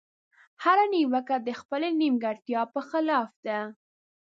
[0.63, 3.59] هره نيوکه د خپلې نيمګړتيا په خلاف ده.